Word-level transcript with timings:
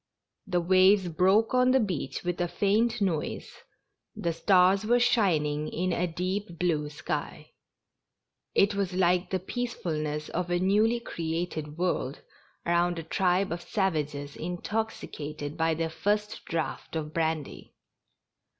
The 0.47 0.61
waves 0.61 1.09
broke 1.09 1.53
on 1.53 1.69
the 1.69 1.79
beach 1.79 2.23
with 2.23 2.41
a 2.41 2.47
faint 2.47 3.01
noise, 3.01 3.51
the 4.15 4.33
stars 4.33 4.83
were 4.83 4.99
shining 4.99 5.67
in 5.67 5.93
a 5.93 6.07
deep 6.07 6.57
blue 6.57 6.89
sky— 6.89 7.51
it 8.65 8.73
was 8.73 8.93
like 8.95 9.29
the 9.29 9.37
peace 9.37 9.75
fulness 9.75 10.27
of 10.29 10.49
a 10.49 10.57
newly 10.57 10.99
created 10.99 11.77
world 11.77 12.21
around 12.65 12.97
a 12.97 13.03
tribe 13.03 13.51
of 13.51 13.61
sav 13.61 13.95
ages 13.95 14.35
intoxicated 14.35 15.55
by 15.55 15.75
their 15.75 15.91
first 15.91 16.45
draught 16.45 16.95
of 16.95 17.13
brandy. 17.13 17.75